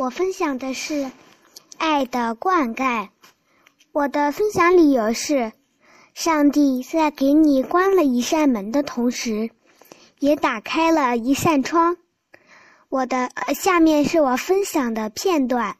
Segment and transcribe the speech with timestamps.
[0.00, 1.12] 我分享的是
[1.76, 3.10] 爱的灌溉。
[3.92, 5.52] 我的分享理由是：
[6.14, 9.50] 上帝在给你关了一扇门的同时，
[10.18, 11.98] 也打开了一扇窗。
[12.88, 15.76] 我的下面是我分享的片段：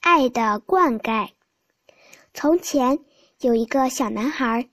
[0.00, 1.28] 爱的灌溉。
[2.32, 3.00] 从前
[3.38, 4.70] 有一个小男孩，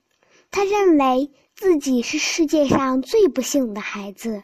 [0.50, 4.42] 他认为自己是世界上最不幸的孩子。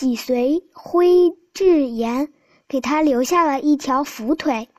[0.00, 2.32] 脊髓灰质炎
[2.66, 4.70] 给他留下了一条扶腿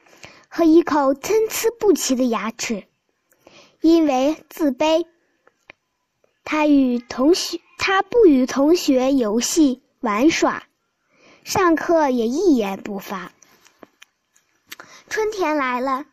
[0.49, 2.85] 和一口参差不齐的牙齿。
[3.81, 5.05] 因为自卑，
[6.43, 10.63] 他与同学他不与同学游戏玩耍，
[11.43, 13.31] 上课也一言不发。
[15.07, 16.07] 春天来了，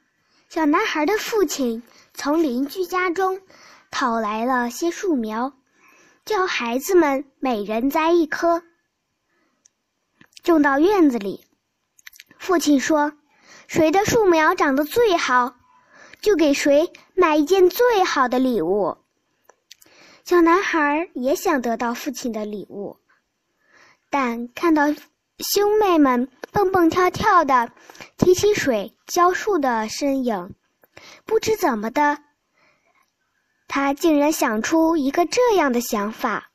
[0.51, 3.41] 小男孩的父亲从邻居家中
[3.91, 5.55] 讨来了些树苗，
[6.27, 8.63] 叫孩子们每人栽一棵。
[10.43, 11.45] 种到院子里，
[12.39, 13.13] 父亲说
[13.67, 15.57] ：“谁的树苗长得最好，
[16.21, 18.99] 就给谁买一件最好的礼物。”
[20.25, 22.99] 小男孩也想得到父亲的礼物，
[24.11, 24.85] 但看到
[25.39, 27.73] 兄妹们蹦蹦跳跳的
[28.19, 30.55] 提起水浇树的身影，
[31.25, 32.19] 不知怎么的，
[33.69, 36.48] 他竟然想出一个这样的想法：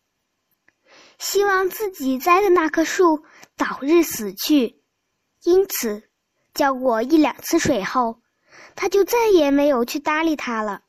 [1.23, 3.23] 希望自己栽的那棵树。
[3.55, 4.81] 早日死去，
[5.43, 6.03] 因此
[6.53, 8.21] 浇过一两次水后，
[8.75, 10.81] 他就再也没有去搭理它了。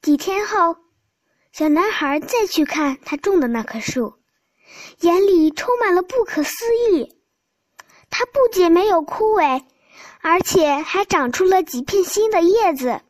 [0.00, 0.76] 几天后，
[1.50, 4.14] 小男孩再去看他种的那棵树，
[5.00, 6.52] 眼里充满了不可思
[6.92, 7.20] 议。
[8.08, 9.64] 它不仅没有枯萎，
[10.20, 13.00] 而且还长出了几片新的叶子，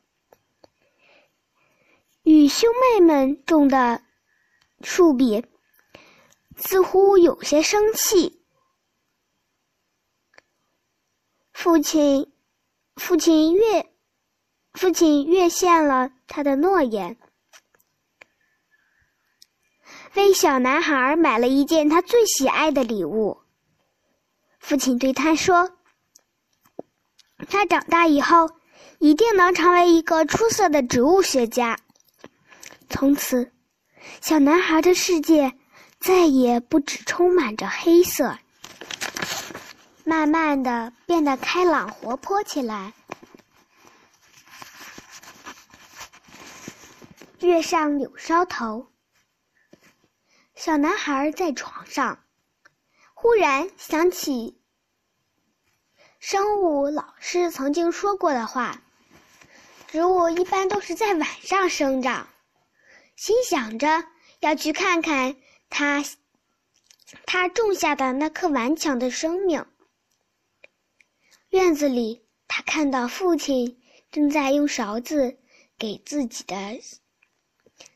[2.27, 4.03] 与兄妹们种的
[4.83, 5.47] 树比。
[6.59, 8.43] 似乎有些生气。
[11.53, 12.33] 父亲，
[12.95, 13.93] 父亲越，
[14.73, 17.19] 父亲越现了他的诺言，
[20.15, 23.43] 为小男孩买了一件他最喜爱的礼物。
[24.59, 25.77] 父亲对他说
[27.51, 28.51] ：“他长大以后
[28.99, 31.79] 一定能成为一个出色的植物学家。”
[32.97, 33.53] 从此，
[34.23, 35.53] 小男孩的世界。
[35.99, 38.39] 再也不只充满着黑色，
[40.05, 42.93] 慢慢的变得开朗活泼起来。
[47.41, 48.93] 月上柳梢头，
[50.55, 52.23] 小男孩在床上，
[53.15, 54.61] 忽然想起
[56.21, 58.81] 生物老师曾经说过的话：
[59.89, 62.29] 植物一般都是在晚上生长。
[63.17, 64.05] 心想着
[64.41, 65.37] 要去看看。
[65.69, 66.05] 他，
[67.27, 69.67] 他种下的那颗顽强的生命。
[71.49, 73.83] 院子里，他看到父亲
[74.13, 75.39] 正在用勺子
[75.77, 76.81] 给自己的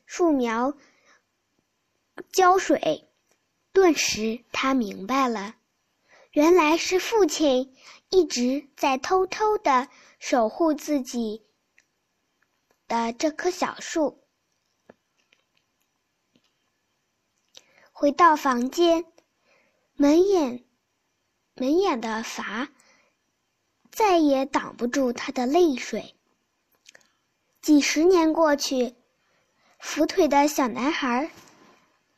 [0.05, 0.77] 树苗
[2.33, 3.09] 浇水，
[3.73, 5.55] 顿时他明白了，
[6.33, 7.77] 原来是父亲
[8.09, 9.89] 一直在偷偷的
[10.19, 11.47] 守护自己
[12.89, 14.27] 的这棵小树。
[18.01, 19.05] 回到房间，
[19.95, 20.65] 门眼
[21.53, 22.71] 门眼的阀
[23.91, 26.17] 再也挡不住他的泪水。
[27.61, 28.95] 几十年过去，
[29.79, 31.31] 扶腿的小男孩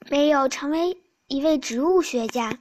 [0.09, 2.61] 没有成为一位植物学家，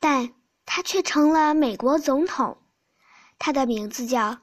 [0.00, 0.32] 但
[0.64, 2.56] 他却成了美国总统。
[3.38, 4.40] 他的名字叫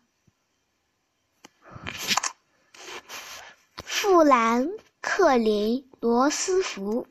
[3.83, 4.69] 富兰
[5.01, 7.07] 克林·罗斯福。